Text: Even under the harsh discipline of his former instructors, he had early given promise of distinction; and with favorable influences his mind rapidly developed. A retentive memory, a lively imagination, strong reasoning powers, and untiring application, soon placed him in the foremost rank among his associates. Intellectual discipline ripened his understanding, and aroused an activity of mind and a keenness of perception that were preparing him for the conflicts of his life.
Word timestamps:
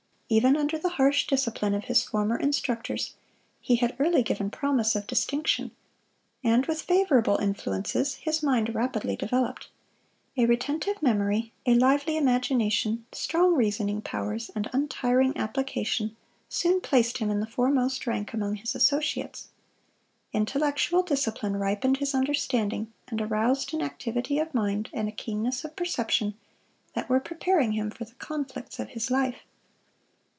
Even 0.33 0.55
under 0.55 0.77
the 0.77 0.91
harsh 0.91 1.27
discipline 1.27 1.73
of 1.73 1.83
his 1.83 2.03
former 2.05 2.37
instructors, 2.37 3.15
he 3.59 3.75
had 3.75 3.97
early 3.99 4.23
given 4.23 4.49
promise 4.49 4.95
of 4.95 5.05
distinction; 5.05 5.71
and 6.41 6.67
with 6.67 6.83
favorable 6.83 7.35
influences 7.35 8.15
his 8.15 8.41
mind 8.41 8.73
rapidly 8.73 9.17
developed. 9.17 9.67
A 10.37 10.45
retentive 10.45 11.01
memory, 11.03 11.51
a 11.65 11.75
lively 11.75 12.15
imagination, 12.15 13.05
strong 13.11 13.55
reasoning 13.55 14.01
powers, 14.01 14.49
and 14.55 14.69
untiring 14.71 15.35
application, 15.35 16.15
soon 16.47 16.79
placed 16.79 17.17
him 17.17 17.29
in 17.29 17.41
the 17.41 17.45
foremost 17.45 18.07
rank 18.07 18.31
among 18.33 18.55
his 18.55 18.73
associates. 18.73 19.49
Intellectual 20.31 21.03
discipline 21.03 21.57
ripened 21.57 21.97
his 21.97 22.15
understanding, 22.15 22.89
and 23.09 23.19
aroused 23.21 23.73
an 23.73 23.81
activity 23.81 24.39
of 24.39 24.53
mind 24.53 24.89
and 24.93 25.09
a 25.09 25.11
keenness 25.11 25.65
of 25.65 25.75
perception 25.75 26.35
that 26.93 27.09
were 27.09 27.19
preparing 27.19 27.73
him 27.73 27.91
for 27.91 28.05
the 28.05 28.15
conflicts 28.15 28.79
of 28.79 28.91
his 28.91 29.11
life. 29.11 29.39